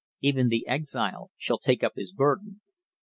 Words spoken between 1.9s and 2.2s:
his